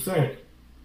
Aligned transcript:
certo? 0.00 0.38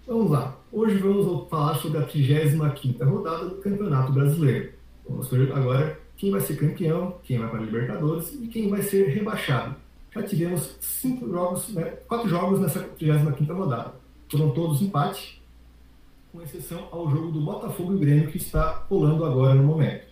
Vamos 0.05 0.31
lá. 0.31 0.57
Hoje 0.71 0.97
vamos 0.97 1.49
falar 1.49 1.75
sobre 1.75 1.97
a 1.99 2.03
35 2.03 3.03
rodada 3.05 3.49
do 3.49 3.55
Campeonato 3.55 4.11
Brasileiro. 4.11 4.73
Vamos 5.07 5.29
ver 5.29 5.51
agora 5.51 5.99
quem 6.17 6.31
vai 6.31 6.41
ser 6.41 6.57
campeão, 6.57 7.17
quem 7.23 7.39
vai 7.39 7.49
para 7.49 7.59
a 7.59 7.63
Libertadores 7.63 8.33
e 8.33 8.47
quem 8.47 8.69
vai 8.69 8.81
ser 8.81 9.07
rebaixado. 9.09 9.75
Já 10.13 10.23
tivemos 10.23 10.77
cinco 10.79 11.29
jogos, 11.29 11.69
né, 11.69 11.83
quatro 12.07 12.29
jogos 12.29 12.59
nessa 12.59 12.81
35 12.81 13.53
rodada. 13.53 13.93
Foram 14.29 14.51
todos 14.51 14.81
empate, 14.81 15.41
com 16.31 16.41
exceção 16.41 16.87
ao 16.91 17.09
jogo 17.09 17.31
do 17.31 17.41
Botafogo 17.41 17.95
e 17.95 17.99
Grêmio 17.99 18.29
que 18.29 18.37
está 18.37 18.85
rolando 18.89 19.25
agora 19.25 19.55
no 19.55 19.63
momento. 19.63 20.05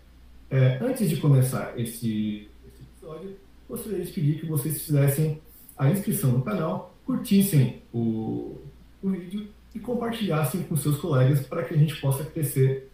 É, 0.49 0.79
antes 0.81 1.09
de 1.09 1.17
começar 1.17 1.73
esse, 1.79 2.49
esse 2.67 2.81
episódio, 2.81 3.35
gostaria 3.67 4.03
de 4.03 4.11
pedir 4.11 4.39
que 4.39 4.45
vocês 4.45 4.81
fizessem 4.81 5.41
a 5.77 5.89
inscrição 5.89 6.31
no 6.31 6.41
canal, 6.41 6.95
curtissem 7.05 7.81
o, 7.93 8.61
o 9.03 9.09
vídeo 9.09 9.47
e 9.75 9.79
compartilhassem 9.79 10.63
com 10.63 10.75
seus 10.75 10.97
colegas 10.97 11.45
para 11.45 11.63
que 11.63 11.73
a 11.73 11.77
gente 11.77 11.99
possa 11.99 12.23
crescer 12.23 12.89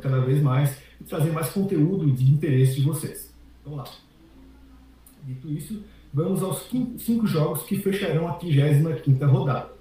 cada 0.00 0.20
vez 0.20 0.42
mais 0.42 0.76
e 1.00 1.04
trazer 1.04 1.32
mais 1.32 1.50
conteúdo 1.50 2.10
de 2.10 2.30
interesse 2.30 2.76
de 2.76 2.82
vocês. 2.82 3.32
Vamos 3.64 3.78
lá. 3.78 3.84
Dito 5.24 5.48
isso, 5.50 5.82
vamos 6.12 6.42
aos 6.42 6.68
cinco 6.98 7.26
jogos 7.26 7.62
que 7.62 7.78
fecharão 7.78 8.28
a 8.28 8.34
35 8.34 9.24
rodada. 9.26 9.72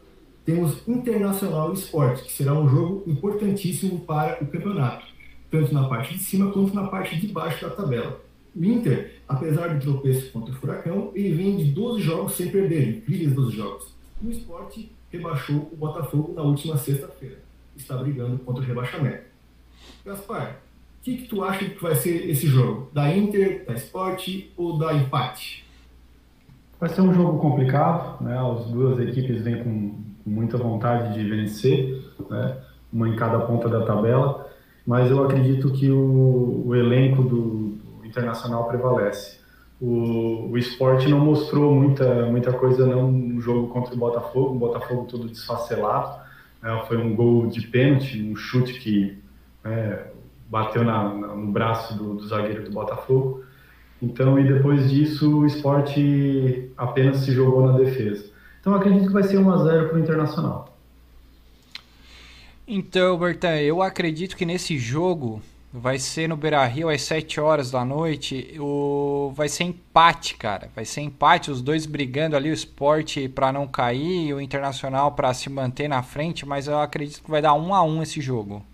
Temos 0.43 0.88
Internacional 0.88 1.73
Esporte, 1.73 2.23
que 2.23 2.31
será 2.31 2.53
um 2.53 2.70
jogo 2.70 3.03
importantíssimo 3.09 4.01
para 4.01 4.43
o 4.43 4.48
campeonato, 4.48 5.05
tanto 5.49 5.73
na 5.73 5.87
parte 5.87 6.13
de 6.13 6.20
cima 6.20 6.51
quanto 6.51 6.73
na 6.73 6.87
parte 6.87 7.20
de 7.20 7.27
baixo 7.27 7.67
da 7.67 7.76
tabela. 7.76 8.21
O 8.55 8.63
Inter, 8.63 9.21
apesar 9.27 9.73
do 9.73 9.82
tropeço 9.82 10.32
contra 10.32 10.54
o 10.54 10.57
Furacão, 10.57 11.12
ele 11.15 11.34
vem 11.35 11.57
de 11.57 11.71
12 11.71 12.01
jogos 12.01 12.34
sem 12.34 12.49
perder, 12.49 12.98
incríveis 12.98 13.34
12 13.34 13.55
jogos. 13.55 13.95
O 14.23 14.29
esporte 14.29 14.91
rebaixou 15.18 15.70
o 15.71 15.76
Botafogo 15.76 16.34
na 16.34 16.41
última 16.41 16.77
sexta-feira. 16.77 17.40
Está 17.76 17.98
brigando 17.98 18.38
contra 18.40 18.63
o 18.63 18.66
rebaixamento. 18.66 19.24
Gaspar, 20.05 20.62
o 20.99 21.04
que, 21.04 21.18
que 21.18 21.27
tu 21.27 21.44
acha 21.44 21.66
que 21.66 21.82
vai 21.82 21.96
ser 21.96 22.30
esse 22.30 22.48
jogo? 22.48 22.90
Da 22.94 23.16
Inter, 23.16 23.66
da 23.66 23.74
Esporte 23.74 24.52
ou 24.55 24.77
da 24.77 24.94
empate? 24.94 25.66
Vai 26.80 26.90
ser 26.90 27.02
um 27.02 27.13
jogo 27.13 27.40
complicado, 27.40 28.24
né? 28.24 28.38
As 28.38 28.66
duas 28.66 28.99
equipes 28.99 29.41
vêm 29.41 29.63
com 29.63 30.04
muita 30.26 30.57
vontade 30.57 31.13
de 31.13 31.27
vencer, 31.29 32.04
né? 32.29 32.57
uma 32.91 33.10
em 33.10 33.16
cada 33.16 33.40
ponta 33.40 33.68
da 33.68 33.85
tabela, 33.85 34.50
mas 34.85 35.12
eu 35.12 35.24
acredito 35.24 35.72
que 35.72 35.91
o, 35.91 36.63
o 36.66 36.76
elenco 36.76 37.24
do, 37.24 37.76
do, 38.00 38.05
Internacional 38.05 38.68
prevalece. 38.70 39.40
O, 39.86 40.50
o 40.52 40.58
esporte 40.58 41.08
não 41.08 41.20
mostrou 41.20 41.76
muita, 41.76 42.26
muita 42.26 42.52
coisa 42.52 42.88
não 42.88 43.12
no 43.12 43.40
jogo 43.40 43.68
contra 43.68 43.94
o 43.94 43.98
Botafogo, 43.98 44.55
o 44.55 44.60
Botafogo 44.60 45.05
todo 45.05 45.28
desfacelado, 45.28 46.20
né? 46.62 46.84
foi 46.88 46.98
um 46.98 47.16
gol 47.16 47.46
de 47.46 47.68
pênalti, 47.68 48.20
um 48.20 48.36
chute 48.36 48.80
que 48.80 49.22
né, 49.63 50.08
bateu 50.50 50.84
na, 50.84 51.13
na, 51.13 51.28
no 51.36 51.52
braço 51.52 51.96
do, 51.96 52.16
do 52.16 52.28
zagueiro 52.28 52.63
do 52.63 52.72
Botafogo, 52.72 53.44
então, 54.02 54.40
e 54.40 54.44
depois 54.52 54.90
disso, 54.90 55.40
o 55.40 55.46
esporte 55.46 56.72
apenas 56.76 57.18
se 57.18 57.32
jogou 57.32 57.68
na 57.68 57.78
defesa. 57.78 58.26
Então 58.60 58.74
acredito 58.74 59.08
que 59.08 59.13
vai 59.13 59.24
ser 59.24 59.38
1 59.38 59.52
a 59.52 59.58
0 59.63 59.90
para 59.90 59.98
o 59.98 60.00
Internacional. 60.00 60.78
Então, 62.68 63.18
Bertan, 63.20 63.58
eu 63.58 63.84
acredito 63.84 64.36
que 64.36 64.46
nesse 64.46 64.78
jogo 64.80 65.41
vai 65.79 66.00
ser 66.00 66.29
no 66.29 66.38
Beira 66.38 66.66
Rio 66.66 66.90
às 66.90 67.01
7 67.01 67.40
horas 67.40 67.69
da 67.69 67.84
noite. 67.84 68.56
O... 68.59 69.31
Vai 69.35 69.50
ser 69.50 69.66
empate, 69.66 70.35
cara. 70.35 70.69
Vai 70.75 70.85
ser 70.85 71.01
empate, 71.01 71.51
os 71.51 71.61
dois 71.61 71.85
brigando 71.85 72.35
ali, 72.35 72.50
o 72.50 72.53
esporte 72.53 73.27
para 73.27 73.51
não 73.51 73.67
cair 73.67 74.33
o 74.33 74.41
Internacional 74.41 75.11
para 75.11 75.33
se 75.33 75.50
manter 75.50 75.88
na 75.88 76.01
frente, 76.01 76.45
mas 76.45 76.67
eu 76.67 76.79
acredito 76.79 77.22
que 77.23 77.29
vai 77.29 77.41
dar 77.41 77.53
1 77.53 77.73
a 77.73 77.83
1 77.83 78.03
esse 78.03 78.22
jogo. 78.22 78.66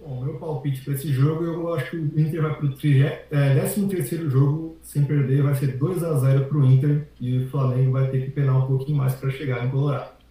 Bom, 0.00 0.24
meu 0.24 0.34
palpite 0.34 0.80
para 0.80 0.94
esse 0.94 1.12
jogo, 1.12 1.44
eu 1.44 1.74
acho 1.74 1.90
que 1.90 1.96
o 1.96 2.20
Inter 2.20 2.42
vai 2.42 2.54
para 2.56 2.66
o 2.66 2.72
13 2.72 4.28
jogo 4.28 4.76
sem 4.82 5.04
perder, 5.04 5.42
vai 5.42 5.54
ser 5.54 5.76
2 5.76 6.02
a 6.02 6.18
0 6.18 6.46
para 6.46 6.58
o 6.58 6.64
Inter 6.64 7.06
e 7.20 7.38
o 7.38 7.48
Flamengo 7.48 7.92
vai 7.92 8.10
ter 8.10 8.24
que 8.24 8.30
penar 8.32 8.58
um 8.58 8.66
pouquinho 8.66 8.98
mais 8.98 9.14
para 9.14 9.30
chegar 9.30 9.64
em 9.64 9.70
Colorado. 9.70 10.21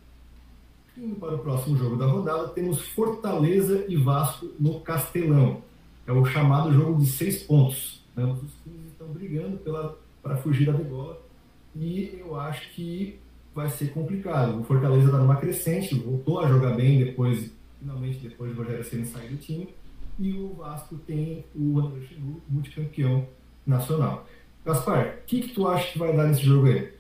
Indo 0.97 1.16
para 1.16 1.35
o 1.35 1.40
próximo 1.40 1.78
jogo 1.78 1.96
da 1.96 2.06
rodada, 2.06 2.50
temos 2.50 2.81
Fortaleza 2.81 3.85
e 3.88 3.96
Vasco 3.96 4.50
no 4.59 4.81
Castelão. 4.81 5.62
É 6.06 6.12
o 6.12 6.25
chamado 6.25 6.74
jogo 6.74 7.00
de 7.00 7.06
seis 7.07 7.44
pontos. 7.44 8.03
Né? 8.16 8.25
Os 8.25 8.52
times 8.63 8.91
estão 8.91 9.07
brigando 9.07 9.59
para 10.22 10.38
fugir 10.38 10.66
da 10.66 10.74
degola 10.74 11.22
e 11.75 12.19
eu 12.19 12.40
acho 12.40 12.69
que 12.74 13.19
vai 13.56 13.69
ser 13.69 13.94
complicado. 13.94 14.59
O 14.59 14.63
Fortaleza 14.63 15.06
está 15.06 15.18
numa 15.18 15.38
crescente, 15.38 15.96
voltou 15.96 16.40
a 16.40 16.47
jogar 16.47 16.75
bem 16.75 17.00
depois 17.00 17.52
finalmente 17.81 18.19
depois 18.19 18.53
do 18.53 18.62
Rogério 18.62 18.84
Ceni 18.84 19.06
sair 19.06 19.29
do 19.29 19.38
time, 19.38 19.68
e 20.19 20.34
o 20.34 20.53
Vasco 20.53 20.96
tem 21.00 21.44
o 21.56 21.79
André 21.79 22.02
Chigu, 22.06 22.41
multicampeão 22.47 23.28
nacional. 23.66 24.28
Gaspar, 24.63 25.18
o 25.23 25.25
que, 25.25 25.41
que 25.41 25.53
tu 25.56 25.68
acha 25.68 25.91
que 25.91 25.97
vai 25.97 26.16
dar 26.16 26.28
nesse 26.28 26.44
jogo 26.44 26.68
aí? 26.68 26.94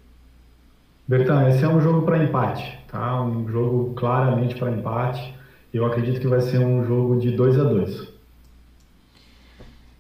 Bertan, 1.11 1.49
esse 1.49 1.61
é 1.61 1.67
um 1.67 1.81
jogo 1.81 2.03
para 2.03 2.23
empate, 2.23 2.79
tá? 2.87 3.21
Um 3.21 3.45
jogo 3.45 3.93
claramente 3.95 4.55
para 4.55 4.71
empate. 4.71 5.35
Eu 5.73 5.85
acredito 5.85 6.21
que 6.21 6.27
vai 6.27 6.39
ser 6.39 6.59
um 6.59 6.85
jogo 6.85 7.19
de 7.19 7.31
2 7.31 7.59
a 7.59 7.63
2. 7.65 8.07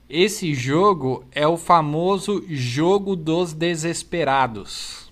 Esse 0.09 0.53
jogo 0.53 1.25
é 1.33 1.45
o 1.45 1.57
famoso 1.57 2.41
jogo 2.47 3.17
dos 3.17 3.51
desesperados 3.51 5.11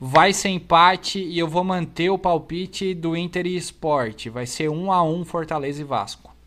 vai 0.00 0.32
ser 0.32 0.50
empate 0.50 1.18
e 1.18 1.38
eu 1.38 1.48
vou 1.48 1.64
manter 1.64 2.10
o 2.10 2.18
palpite 2.18 2.94
do 2.94 3.16
Inter 3.16 3.46
e 3.46 3.56
Sport. 3.56 4.28
Vai 4.28 4.46
ser 4.46 4.68
1 4.70 4.92
a 4.92 5.02
1 5.02 5.24
Fortaleza 5.24 5.80
e 5.80 5.84
Vasco. 5.84 6.37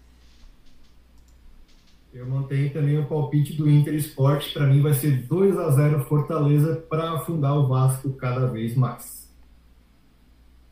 Eu 2.13 2.27
mantenho 2.27 2.71
também 2.73 2.99
o 2.99 3.05
palpite 3.05 3.53
do 3.53 3.69
Inter 3.69 3.95
Sport. 3.95 4.53
Para 4.53 4.67
mim 4.67 4.81
vai 4.81 4.93
ser 4.93 5.25
2 5.27 5.57
a 5.57 5.71
0 5.71 6.03
Fortaleza 6.05 6.75
para 6.89 7.13
afundar 7.13 7.57
o 7.57 7.67
Vasco 7.67 8.11
cada 8.13 8.47
vez 8.47 8.75
mais. 8.75 9.21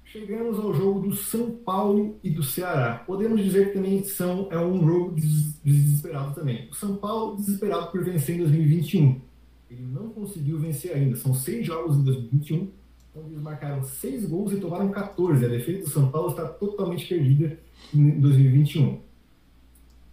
Chegamos 0.04 0.60
ao 0.60 0.74
jogo 0.74 1.08
do 1.08 1.16
São 1.16 1.52
Paulo 1.52 2.18
e 2.24 2.30
do 2.30 2.44
Ceará. 2.44 3.04
Podemos 3.06 3.44
dizer 3.44 3.68
que 3.68 3.74
também 3.74 4.04
são, 4.04 4.48
é 4.52 4.58
um 4.58 4.86
jogo 4.86 5.16
desesperado 5.64 6.34
também. 6.34 6.68
O 6.70 6.76
São 6.76 6.96
Paulo 6.96 7.38
desesperado 7.38 7.92
por 7.92 8.04
vencer 8.04 8.36
em 8.36 8.40
2021 8.40 9.30
ele 9.70 9.86
não 9.94 10.10
conseguiu 10.10 10.58
vencer 10.60 10.96
ainda. 10.96 11.16
São 11.16 11.34
seis 11.34 11.66
jogos 11.66 11.98
em 11.98 12.04
2021, 12.04 12.72
onde 13.16 13.34
eles 13.34 13.42
marcaram 13.42 13.84
seis 13.84 14.26
gols 14.26 14.52
e 14.52 14.58
tomaram 14.58 14.90
14. 14.90 15.46
A 15.46 15.48
defesa 15.48 15.84
do 15.84 15.90
São 15.90 16.10
Paulo 16.10 16.30
está 16.30 16.48
totalmente 16.48 17.08
perdida 17.08 17.60
em 17.94 18.20
2021. 18.20 19.00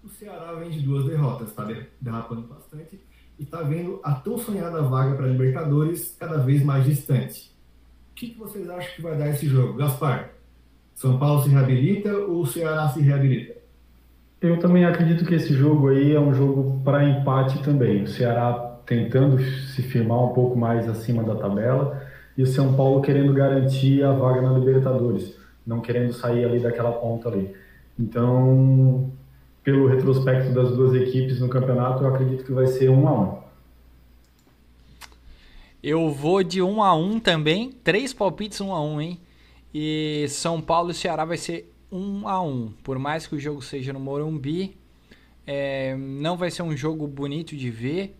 O 0.06 0.09
Ceará 0.09 0.53
vem 0.53 0.71
de 0.71 0.78
duas 0.83 1.05
derrotas, 1.05 1.49
está 1.49 1.67
derrapando 2.00 2.43
bastante 2.43 3.00
e 3.37 3.43
está 3.43 3.62
vendo 3.62 3.99
a 4.05 4.12
tão 4.12 4.39
sonhada 4.39 4.81
vaga 4.81 5.17
para 5.17 5.27
Libertadores 5.27 6.17
cada 6.17 6.39
vez 6.39 6.62
mais 6.62 6.84
distante. 6.84 7.53
O 8.12 8.15
que, 8.15 8.28
que 8.28 8.39
vocês 8.39 8.71
acham 8.71 8.94
que 8.94 9.03
vai 9.03 9.19
dar 9.19 9.31
esse 9.31 9.49
jogo? 9.49 9.75
Gaspar, 9.75 10.31
São 10.94 11.19
Paulo 11.19 11.43
se 11.43 11.49
reabilita 11.49 12.17
ou 12.17 12.43
o 12.43 12.47
Ceará 12.47 12.89
se 12.89 13.00
reabilita? 13.00 13.56
Eu 14.41 14.61
também 14.61 14.84
acredito 14.84 15.25
que 15.25 15.34
esse 15.34 15.53
jogo 15.53 15.89
aí 15.89 16.15
é 16.15 16.21
um 16.21 16.33
jogo 16.33 16.81
para 16.84 17.05
empate 17.05 17.61
também. 17.65 18.05
O 18.05 18.06
Ceará 18.06 18.78
tentando 18.87 19.43
se 19.43 19.83
firmar 19.83 20.23
um 20.23 20.33
pouco 20.33 20.56
mais 20.56 20.88
acima 20.88 21.25
da 21.25 21.34
tabela 21.34 22.00
e 22.38 22.44
o 22.44 22.47
São 22.47 22.77
Paulo 22.77 23.03
querendo 23.03 23.34
garantir 23.34 24.05
a 24.05 24.12
vaga 24.12 24.41
na 24.41 24.56
Libertadores, 24.56 25.37
não 25.67 25.81
querendo 25.81 26.12
sair 26.12 26.44
ali 26.44 26.61
daquela 26.61 26.93
ponta 26.93 27.28
ali. 27.28 27.53
Então, 27.99 29.11
pelo 29.66 29.88
retrospecto 29.88 30.52
das 30.52 30.76
duas 30.76 30.94
equipes 30.94 31.40
no 31.40 31.48
campeonato, 31.48 32.04
eu 32.04 32.14
acredito 32.14 32.44
que 32.44 32.52
vai 32.52 32.68
ser 32.68 32.88
um 32.88 33.08
a 33.08 33.20
um. 33.20 33.38
Eu 35.82 36.08
vou 36.08 36.44
de 36.44 36.62
um 36.62 36.80
a 36.80 36.94
um 36.94 37.18
também, 37.18 37.72
três 37.82 38.14
palpites 38.14 38.60
um 38.60 38.72
a 38.72 38.80
um, 38.80 39.00
hein? 39.00 39.20
E 39.74 40.24
São 40.28 40.60
Paulo 40.60 40.92
e 40.92 40.94
Ceará 40.94 41.24
vai 41.24 41.36
ser 41.36 41.74
um 41.90 42.28
a 42.28 42.40
um. 42.40 42.72
Por 42.84 42.96
mais 42.96 43.26
que 43.26 43.34
o 43.34 43.40
jogo 43.40 43.60
seja 43.60 43.92
no 43.92 43.98
Morumbi, 43.98 44.76
é, 45.44 45.96
não 45.96 46.36
vai 46.36 46.48
ser 46.52 46.62
um 46.62 46.76
jogo 46.76 47.08
bonito 47.08 47.56
de 47.56 47.68
ver. 47.68 48.16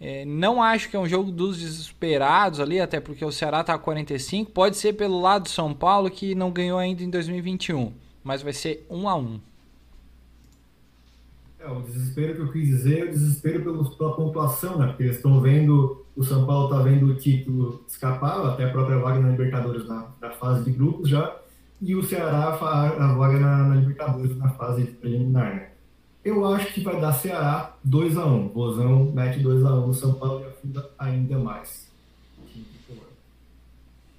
É, 0.00 0.24
não 0.24 0.60
acho 0.60 0.90
que 0.90 0.96
é 0.96 0.98
um 0.98 1.08
jogo 1.08 1.30
dos 1.30 1.60
desesperados 1.60 2.58
ali, 2.58 2.80
até 2.80 2.98
porque 2.98 3.24
o 3.24 3.30
Ceará 3.30 3.60
está 3.60 3.74
a 3.74 3.78
45. 3.78 4.50
Pode 4.50 4.76
ser 4.76 4.94
pelo 4.94 5.20
lado 5.20 5.44
do 5.44 5.48
São 5.48 5.72
Paulo, 5.72 6.10
que 6.10 6.34
não 6.34 6.50
ganhou 6.50 6.76
ainda 6.76 7.04
em 7.04 7.08
2021. 7.08 7.92
Mas 8.24 8.42
vai 8.42 8.52
ser 8.52 8.84
1 8.90 9.08
a 9.08 9.14
1 9.14 9.40
é, 11.60 11.68
o 11.68 11.82
desespero 11.82 12.34
que 12.34 12.40
eu 12.40 12.52
quis 12.52 12.68
dizer 12.68 13.00
é 13.00 13.04
o 13.04 13.10
desespero 13.10 13.62
pela 13.62 14.14
pontuação, 14.14 14.78
né? 14.78 14.86
Porque 14.86 15.02
eles 15.02 15.16
estão 15.16 15.40
vendo, 15.40 16.04
o 16.16 16.22
São 16.22 16.46
Paulo 16.46 16.66
está 16.66 16.82
vendo 16.82 17.06
o 17.06 17.14
título 17.14 17.84
escapar, 17.88 18.46
até 18.46 18.64
a 18.64 18.70
própria 18.70 18.98
vaga 18.98 19.20
na 19.20 19.30
Libertadores 19.30 19.86
na, 19.86 20.08
na 20.20 20.30
fase 20.30 20.64
de 20.64 20.70
grupos 20.70 21.08
já, 21.08 21.36
e 21.80 21.94
o 21.94 22.02
Ceará 22.02 22.56
a, 22.60 23.10
a 23.10 23.14
vaga 23.14 23.38
na, 23.40 23.68
na 23.68 23.74
Libertadores 23.74 24.36
na 24.36 24.50
fase 24.50 24.84
preliminar, 24.84 25.54
né? 25.54 25.70
Eu 26.24 26.44
acho 26.44 26.74
que 26.74 26.80
vai 26.80 27.00
dar 27.00 27.12
Ceará 27.12 27.76
2x1. 27.86 28.26
Um. 28.26 28.48
Bozão 28.48 29.12
mete 29.12 29.40
2x1 29.40 29.86
no 29.86 29.94
São 29.94 30.14
Paulo 30.14 30.42
e 30.42 30.46
afunda 30.46 30.90
ainda 30.98 31.38
mais. 31.38 31.88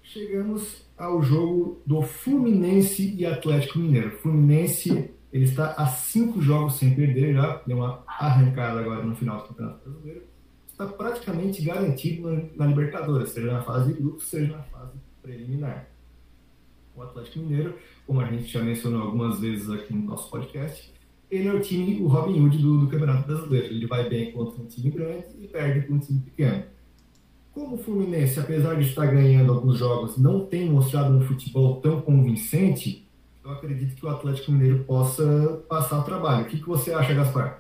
Chegamos 0.02 0.82
ao 0.98 1.22
jogo 1.22 1.80
do 1.86 2.02
Fluminense 2.02 3.14
e 3.16 3.26
Atlético 3.26 3.78
Mineiro. 3.78 4.18
Fluminense 4.18 5.12
ele 5.32 5.46
está 5.46 5.74
a 5.74 5.86
cinco 5.88 6.42
jogos 6.42 6.76
sem 6.76 6.96
perder 6.96 7.34
já, 7.34 7.62
deu 7.66 7.78
uma 7.78 8.04
arrancada 8.08 8.80
agora 8.80 9.04
no 9.04 9.16
final 9.16 9.38
do 9.38 9.48
Campeonato 9.50 9.90
Brasileiro. 9.90 10.24
Está 10.68 10.88
praticamente 10.88 11.62
garantido 11.62 12.30
na, 12.30 12.42
na 12.56 12.66
Libertadores, 12.68 13.30
seja 13.30 13.52
na 13.52 13.62
fase 13.62 13.94
de 13.94 14.02
grupos, 14.02 14.28
seja 14.28 14.56
na 14.56 14.64
fase 14.64 14.94
preliminar. 15.22 15.90
O 16.96 17.02
Atlético 17.02 17.40
Mineiro, 17.40 17.76
como 18.08 18.22
a 18.22 18.26
gente 18.26 18.46
já 18.46 18.62
mencionou 18.62 19.04
algumas 19.04 19.40
vezes 19.40 19.70
aqui 19.70 19.94
no 19.94 20.04
nosso 20.04 20.30
podcast, 20.30 20.92
ele 21.30 21.48
é 21.48 21.54
o 21.54 21.62
time, 21.62 22.02
o 22.02 22.08
Robin 22.08 22.42
Hood 22.42 22.58
do, 22.58 22.80
do 22.80 22.88
Campeonato 22.88 23.28
Brasileiro. 23.28 23.68
Ele 23.68 23.86
vai 23.86 24.10
bem 24.10 24.32
contra 24.32 24.62
um 24.62 24.66
time 24.66 24.90
grande 24.90 25.28
e 25.40 25.48
perde 25.48 25.86
com 25.86 25.94
um 25.94 26.00
time 26.00 26.20
pequeno. 26.22 26.64
Como 27.52 27.76
o 27.76 27.78
Fluminense, 27.78 28.40
apesar 28.40 28.76
de 28.76 28.88
estar 28.88 29.06
ganhando 29.06 29.52
alguns 29.52 29.78
jogos, 29.78 30.18
não 30.18 30.46
tem 30.46 30.70
mostrado 30.70 31.14
um 31.14 31.22
futebol 31.22 31.82
tão 31.82 32.02
convincente, 32.02 33.08
eu 33.44 33.52
acredito 33.52 33.96
que 33.96 34.06
o 34.06 34.10
Atlético 34.10 34.52
Mineiro 34.52 34.84
possa 34.84 35.62
passar 35.68 36.00
o 36.00 36.04
trabalho. 36.04 36.44
O 36.44 36.48
que, 36.48 36.58
que 36.58 36.68
você 36.68 36.94
acha, 36.94 37.14
Gaspar? 37.14 37.60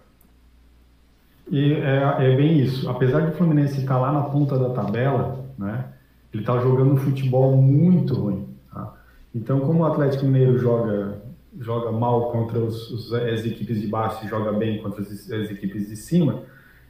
E 1.50 1.74
é, 1.74 2.32
é 2.32 2.36
bem 2.36 2.60
isso. 2.60 2.90
Apesar 2.90 3.22
de 3.22 3.32
o 3.32 3.36
Fluminense 3.36 3.80
estar 3.80 3.98
lá 3.98 4.12
na 4.12 4.24
ponta 4.24 4.58
da 4.58 4.70
tabela, 4.70 5.46
né, 5.58 5.86
ele 6.34 6.44
está 6.44 6.60
jogando 6.60 6.94
um 6.94 6.98
futebol 6.98 7.56
muito 7.58 8.14
ruim. 8.14 8.48
Tá? 8.72 8.94
Então, 9.34 9.60
como 9.62 9.80
o 9.80 9.86
Atlético 9.86 10.26
Mineiro 10.26 10.58
joga 10.60 11.22
joga 11.60 11.92
mal 11.92 12.32
contra 12.32 12.60
os, 12.60 12.90
os, 12.92 13.14
as 13.14 13.44
equipes 13.44 13.82
de 13.82 13.88
baixo 13.88 14.26
e 14.26 14.30
joga 14.30 14.52
bem 14.54 14.82
contra 14.82 15.02
as, 15.02 15.10
as 15.10 15.50
equipes 15.50 15.90
de 15.90 15.96
cima, 15.96 16.44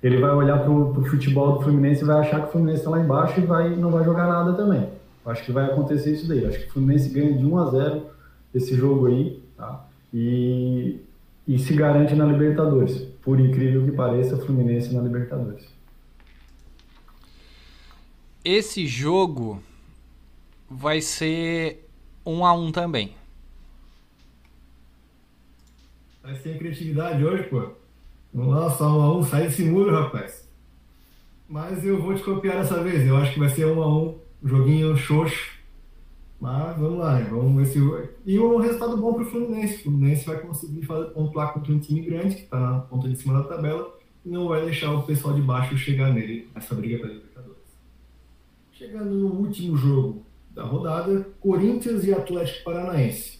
ele 0.04 0.20
vai 0.20 0.32
olhar 0.32 0.60
para 0.60 0.72
o 0.72 1.04
futebol 1.06 1.54
do 1.54 1.62
Fluminense 1.62 2.04
e 2.04 2.06
vai 2.06 2.20
achar 2.20 2.42
que 2.42 2.50
o 2.50 2.52
Fluminense 2.52 2.80
está 2.80 2.92
lá 2.92 3.00
embaixo 3.00 3.40
e 3.40 3.46
vai, 3.46 3.70
não 3.76 3.90
vai 3.90 4.04
jogar 4.04 4.28
nada 4.28 4.54
também. 4.54 4.90
Acho 5.26 5.44
que 5.44 5.52
vai 5.52 5.66
acontecer 5.66 6.14
isso 6.14 6.28
daí. 6.28 6.46
Acho 6.46 6.60
que 6.60 6.68
o 6.68 6.72
Fluminense 6.72 7.10
ganha 7.10 7.38
de 7.38 7.46
1 7.46 7.58
a 7.58 7.66
0 7.70 8.06
esse 8.54 8.76
jogo 8.76 9.08
aí, 9.08 9.42
tá? 9.56 9.88
E, 10.14 11.00
e 11.48 11.60
se 11.60 11.74
garante 11.74 12.16
na 12.16 12.26
Libertadores. 12.26 12.98
Por 13.22 13.40
incrível 13.40 13.86
que 13.86 13.92
pareça, 13.92 14.36
o 14.36 14.46
Fluminense 14.46 14.94
na 14.94 15.02
Libertadores. 15.02 15.68
Esse 18.44 18.88
jogo 18.88 19.62
vai 20.70 21.02
ser 21.02 21.88
1 22.26 22.46
a 22.46 22.54
1 22.54 22.72
também. 22.72 23.14
Vai 26.24 26.36
ser 26.36 26.58
criatividade 26.58 27.24
hoje, 27.24 27.44
pô. 27.44 27.72
Vamos 28.34 28.56
lá, 28.56 28.70
só 28.70 28.88
um 28.88 29.02
a 29.02 29.18
um, 29.18 29.24
sai 29.24 29.44
desse 29.44 29.64
muro, 29.64 29.92
rapaz. 29.92 30.48
Mas 31.48 31.84
eu 31.84 32.00
vou 32.00 32.14
te 32.14 32.22
copiar 32.22 32.62
dessa 32.62 32.84
vez. 32.84 33.06
Eu 33.08 33.18
acho 33.18 33.34
que 33.34 33.40
vai 33.40 33.50
ser 33.50 33.66
um 33.66 33.82
a 33.82 33.88
um, 33.88 34.20
joguinho 34.44 34.96
xoxo. 34.96 35.49
Mas 36.40 36.78
vamos 36.78 37.00
lá, 37.00 37.20
né? 37.20 37.28
Vamos 37.30 37.56
ver 37.56 37.66
se. 37.66 37.80
E 38.26 38.40
um 38.40 38.58
resultado 38.58 38.96
bom 38.96 39.14
para 39.14 39.24
o 39.24 39.26
Fluminense. 39.26 39.76
O 39.76 39.84
Fluminense 39.84 40.26
vai 40.26 40.40
conseguir 40.40 40.86
fazer, 40.86 41.10
pontuar 41.12 41.54
contra 41.54 41.74
um 41.74 41.80
time 41.80 42.02
grande, 42.02 42.36
que 42.36 42.42
está 42.44 42.60
na 42.60 42.80
ponta 42.80 43.10
de 43.10 43.18
cima 43.18 43.42
da 43.42 43.44
tabela, 43.44 43.94
e 44.26 44.30
não 44.30 44.48
vai 44.48 44.64
deixar 44.64 44.94
o 44.94 45.04
pessoal 45.04 45.34
de 45.34 45.42
baixo 45.42 45.78
chegar 45.78 46.14
nele 46.14 46.50
nessa 46.56 46.74
briga 46.74 47.00
para 47.00 47.10
Libertadores. 47.10 47.58
Chegando 48.72 49.14
no 49.14 49.34
último 49.34 49.76
jogo 49.76 50.24
da 50.52 50.64
rodada, 50.64 51.28
Corinthians 51.42 52.06
e 52.06 52.14
Atlético 52.14 52.64
Paranaense. 52.64 53.40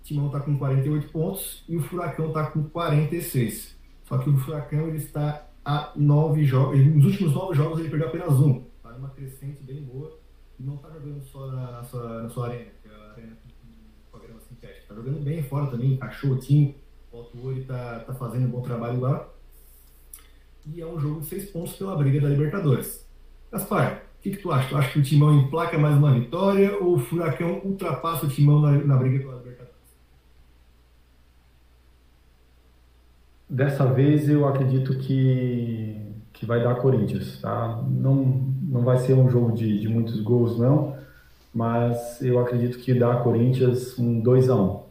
O 0.00 0.04
Timão 0.04 0.26
está 0.26 0.40
com 0.40 0.58
48 0.58 1.10
pontos 1.10 1.64
e 1.66 1.76
o 1.76 1.82
Furacão 1.82 2.28
está 2.28 2.46
com 2.50 2.62
46. 2.64 3.74
Só 4.04 4.18
que 4.18 4.28
o 4.28 4.36
Furacão 4.36 4.88
ele 4.88 4.98
está 4.98 5.46
a 5.64 5.92
nove 5.96 6.44
jogos. 6.44 6.78
Nos 6.78 7.06
últimos 7.06 7.32
nove 7.32 7.56
jogos 7.56 7.80
ele 7.80 7.88
perdeu 7.88 8.08
apenas 8.08 8.38
um. 8.38 8.64
Está 8.76 8.92
numa 8.92 9.08
crescente 9.08 9.62
bem 9.62 9.82
boa. 9.82 10.23
Não 10.58 10.76
está 10.76 10.88
jogando 10.90 11.22
só 11.22 11.46
na, 11.48 11.72
na, 11.72 11.84
sua, 11.84 12.22
na 12.22 12.28
sua 12.28 12.48
arena, 12.48 12.70
que 12.82 12.88
é 12.88 12.92
a 12.92 13.12
arena 13.12 13.36
com 14.10 14.16
a 14.16 14.20
grama 14.20 14.40
sintética. 14.40 14.80
Está 14.80 14.94
jogando 14.94 15.20
bem 15.20 15.42
fora 15.42 15.66
também, 15.66 15.94
encaixou 15.94 16.30
o 16.30 16.38
time. 16.38 16.76
O 17.12 17.18
Alto 17.18 17.52
está 17.52 18.00
tá 18.00 18.14
fazendo 18.14 18.46
um 18.46 18.50
bom 18.50 18.62
trabalho 18.62 19.00
lá. 19.00 19.28
E 20.66 20.80
é 20.80 20.86
um 20.86 20.98
jogo 20.98 21.20
de 21.20 21.26
seis 21.26 21.50
pontos 21.50 21.74
pela 21.74 21.96
briga 21.96 22.20
da 22.20 22.28
Libertadores. 22.28 23.06
Gaspar, 23.52 24.04
o 24.18 24.22
que, 24.22 24.30
que 24.30 24.38
tu 24.38 24.50
acha? 24.50 24.68
Tu 24.68 24.76
acha 24.76 24.92
que 24.92 24.98
o 24.98 25.02
Timão 25.02 25.32
emplaca 25.34 25.78
mais 25.78 25.96
uma 25.96 26.14
vitória 26.14 26.78
ou 26.78 26.94
o 26.94 26.98
Furacão 26.98 27.60
ultrapassa 27.64 28.26
o 28.26 28.28
Timão 28.28 28.60
na, 28.60 28.72
na 28.72 28.96
briga 28.96 29.18
pela 29.18 29.36
Libertadores? 29.36 29.74
Dessa 33.48 33.84
vez 33.86 34.28
eu 34.28 34.48
acredito 34.48 34.98
que, 34.98 36.14
que 36.32 36.46
vai 36.46 36.62
dar 36.62 36.76
Corinthians, 36.76 37.40
tá? 37.40 37.82
Não, 37.88 38.53
não 38.74 38.82
vai 38.82 38.98
ser 38.98 39.14
um 39.14 39.30
jogo 39.30 39.52
de, 39.52 39.78
de 39.78 39.88
muitos 39.88 40.20
gols, 40.20 40.58
não, 40.58 40.98
mas 41.54 42.20
eu 42.20 42.40
acredito 42.40 42.80
que 42.80 42.92
dá 42.92 43.20
Corinthians 43.20 43.96
um 43.96 44.18
2 44.18 44.50
a 44.50 44.56
1 44.56 44.82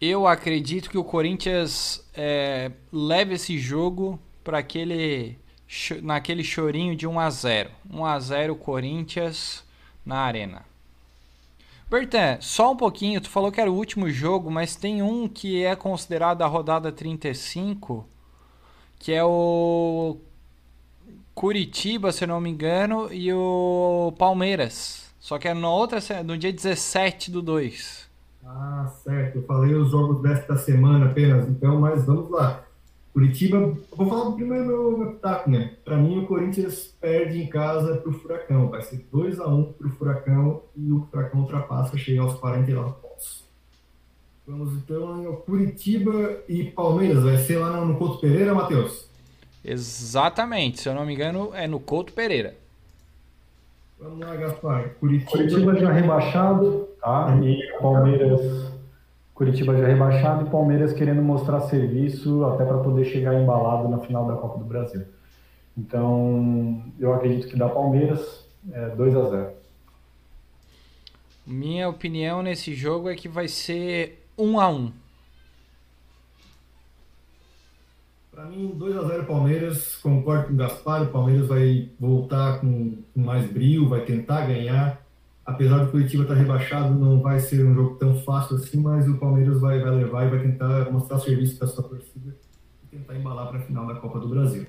Eu 0.00 0.28
acredito 0.28 0.88
que 0.88 0.96
o 0.96 1.02
Corinthians 1.02 2.08
é, 2.14 2.70
leve 2.92 3.34
esse 3.34 3.58
jogo 3.58 4.20
para 4.44 4.58
aquele 4.58 5.36
naquele 6.00 6.44
chorinho 6.44 6.94
de 6.94 7.08
1 7.08 7.20
a 7.20 7.28
0. 7.28 7.70
1 7.92 8.04
a 8.06 8.20
0 8.20 8.56
Corinthians 8.56 9.64
na 10.06 10.20
Arena. 10.20 10.64
Bertan, 11.90 12.38
só 12.40 12.70
um 12.70 12.76
pouquinho, 12.76 13.20
tu 13.20 13.28
falou 13.28 13.50
que 13.50 13.60
era 13.60 13.70
o 13.70 13.74
último 13.74 14.08
jogo, 14.08 14.48
mas 14.48 14.76
tem 14.76 15.02
um 15.02 15.26
que 15.26 15.64
é 15.64 15.74
considerado 15.74 16.42
a 16.42 16.46
rodada 16.46 16.92
35, 16.92 18.06
que 18.98 19.12
é 19.12 19.24
o 19.24 20.18
Curitiba, 21.34 22.10
se 22.12 22.26
não 22.26 22.40
me 22.40 22.50
engano, 22.50 23.12
e 23.12 23.32
o 23.32 24.12
Palmeiras. 24.18 25.08
Só 25.20 25.38
que 25.38 25.46
é 25.46 25.54
no, 25.54 25.68
outra, 25.68 26.00
no 26.24 26.36
dia 26.36 26.52
17 26.52 27.30
do 27.30 27.42
2. 27.42 28.08
Ah, 28.44 28.90
certo. 29.04 29.36
Eu 29.36 29.42
falei 29.42 29.74
os 29.74 29.90
jogos 29.90 30.22
desta 30.22 30.56
semana 30.56 31.06
apenas, 31.06 31.48
então, 31.48 31.80
mas 31.80 32.04
vamos 32.04 32.30
lá. 32.30 32.64
Curitiba, 33.12 33.76
vou 33.96 34.08
falar 34.08 34.32
primeiro 34.32 34.66
meu, 34.66 34.98
meu 34.98 35.12
pitaco, 35.12 35.50
né? 35.50 35.74
Para 35.84 35.96
mim, 35.96 36.20
o 36.20 36.26
Corinthians 36.26 36.94
perde 37.00 37.42
em 37.42 37.48
casa 37.48 37.96
para 37.96 38.10
o 38.10 38.12
Furacão. 38.12 38.68
Vai 38.68 38.80
ser 38.82 39.06
2 39.10 39.40
a 39.40 39.48
1 39.48 39.58
um 39.58 39.72
para 39.72 39.86
o 39.86 39.90
Furacão 39.90 40.62
e 40.76 40.92
o 40.92 41.06
Furacão 41.10 41.40
ultrapassa, 41.40 41.98
chega 41.98 42.22
aos 42.22 42.34
49 42.34 42.94
pontos. 43.02 43.44
Vamos 44.46 44.72
então 44.74 45.42
Curitiba 45.44 46.38
e 46.48 46.64
Palmeiras. 46.64 47.24
Vai 47.24 47.38
ser 47.38 47.58
lá 47.58 47.84
no 47.84 47.96
Couto 47.96 48.18
Pereira, 48.18 48.54
Matheus? 48.54 49.07
Exatamente. 49.70 50.80
Se 50.80 50.88
eu 50.88 50.94
não 50.94 51.04
me 51.04 51.14
engano, 51.14 51.50
é 51.54 51.66
no 51.66 51.78
Couto 51.78 52.12
Pereira. 52.12 52.54
Vamos 54.00 54.20
lá, 54.20 54.34
Gaspar. 54.36 54.94
Curitiba, 55.00 55.30
Curitiba 55.30 55.74
já 55.76 55.92
rebaixado, 55.92 56.88
tá? 57.00 57.36
E 57.42 57.78
Palmeiras 57.80 58.68
Curitiba 59.38 59.76
já 59.76 59.86
rebaixado 59.86 60.46
e 60.46 60.50
Palmeiras 60.50 60.92
querendo 60.92 61.22
mostrar 61.22 61.60
serviço 61.60 62.44
até 62.44 62.64
para 62.64 62.78
poder 62.78 63.04
chegar 63.04 63.40
embalado 63.40 63.88
na 63.88 63.98
final 63.98 64.26
da 64.26 64.34
Copa 64.34 64.58
do 64.58 64.64
Brasil. 64.64 65.02
Então, 65.76 66.82
eu 66.98 67.14
acredito 67.14 67.46
que 67.46 67.56
dá 67.56 67.68
Palmeiras 67.68 68.44
é, 68.72 68.88
2 68.88 69.16
a 69.16 69.28
0. 69.28 69.50
Minha 71.46 71.88
opinião 71.88 72.42
nesse 72.42 72.74
jogo 72.74 73.08
é 73.08 73.14
que 73.14 73.28
vai 73.28 73.46
ser 73.46 74.24
1 74.36 74.58
a 74.58 74.68
1. 74.68 74.92
Para 78.38 78.46
mim, 78.46 78.68
2 78.68 78.96
a 78.96 79.02
0 79.02 79.24
Palmeiras. 79.24 79.96
Concordo 79.96 80.46
com 80.46 80.52
o 80.52 80.56
Gaspar, 80.56 81.02
o 81.02 81.10
Palmeiras 81.10 81.48
vai 81.48 81.90
voltar 81.98 82.60
com, 82.60 83.02
com 83.12 83.20
mais 83.20 83.50
brilho, 83.50 83.88
vai 83.88 84.04
tentar 84.04 84.46
ganhar 84.46 85.04
apesar 85.44 85.84
do 85.84 85.90
Curitiba 85.90 86.22
estar 86.22 86.34
rebaixado, 86.34 86.94
não 86.94 87.20
vai 87.20 87.40
ser 87.40 87.66
um 87.66 87.74
jogo 87.74 87.96
tão 87.96 88.20
fácil 88.20 88.56
assim, 88.56 88.80
mas 88.80 89.08
o 89.08 89.18
Palmeiras 89.18 89.58
vai, 89.60 89.80
vai 89.80 89.90
levar 89.90 90.26
e 90.26 90.30
vai 90.30 90.40
tentar 90.40 90.88
mostrar 90.92 91.18
serviço 91.18 91.56
para 91.56 91.66
a 91.66 91.70
sua 91.70 91.88
torcida 91.88 92.36
e 92.84 92.86
tentar 92.86 93.16
embalar 93.16 93.48
para 93.48 93.58
a 93.58 93.62
final 93.62 93.86
da 93.86 93.96
Copa 93.96 94.20
do 94.20 94.28
Brasil. 94.28 94.66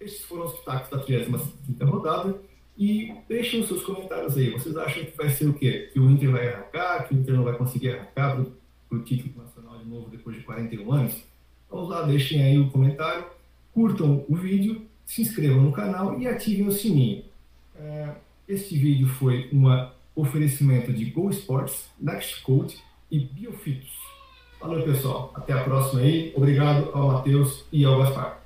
Estes 0.00 0.24
foram 0.24 0.46
os 0.46 0.58
pitacos 0.58 0.90
da 0.90 0.98
35 0.98 1.84
rodada. 1.84 2.40
E 2.78 3.14
deixem 3.28 3.60
os 3.60 3.68
seus 3.68 3.84
comentários 3.84 4.34
aí. 4.38 4.50
Vocês 4.52 4.74
acham 4.74 5.04
que 5.04 5.14
vai 5.14 5.28
ser 5.28 5.46
o 5.46 5.52
quê? 5.52 5.90
Que 5.92 6.00
o 6.00 6.10
Inter 6.10 6.30
vai 6.32 6.48
arrancar? 6.48 7.06
Que 7.06 7.14
o 7.14 7.18
Inter 7.18 7.34
não 7.34 7.44
vai 7.44 7.54
conseguir 7.54 7.90
arrancar 7.90 8.42
para 8.90 8.98
o 8.98 9.02
título 9.02 9.42
nacional 9.42 9.78
de 9.78 9.88
novo 9.88 10.10
depois 10.10 10.36
de 10.36 10.42
41 10.42 10.92
anos? 10.92 11.24
Vamos 11.70 11.88
lá, 11.88 12.02
deixem 12.02 12.42
aí 12.42 12.58
o 12.58 12.68
comentário. 12.70 13.24
Curtam 13.72 14.26
o 14.28 14.34
vídeo 14.34 14.84
se 15.06 15.22
inscrevam 15.22 15.62
no 15.62 15.72
canal 15.72 16.20
e 16.20 16.28
ativem 16.28 16.68
o 16.68 16.72
sininho. 16.72 17.24
É, 17.74 18.10
este 18.46 18.76
vídeo 18.76 19.08
foi 19.08 19.48
um 19.52 19.64
oferecimento 20.14 20.92
de 20.92 21.04
Go 21.06 21.30
Sports, 21.30 21.90
Nextcode 22.00 22.76
e 23.10 23.18
Biofitos. 23.18 23.90
Valeu, 24.60 24.84
pessoal. 24.84 25.32
Até 25.34 25.52
a 25.52 25.64
próxima 25.64 26.02
aí. 26.02 26.32
Obrigado 26.36 26.90
ao 26.92 27.08
Matheus 27.08 27.64
e 27.72 27.84
ao 27.84 27.98
Gaspar. 27.98 28.39